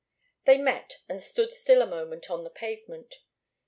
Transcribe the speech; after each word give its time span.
They 0.45 0.57
met 0.57 0.97
and 1.07 1.21
stood 1.21 1.53
still 1.53 1.83
a 1.83 1.85
moment 1.85 2.31
on 2.31 2.43
the 2.43 2.49
pavement. 2.49 3.19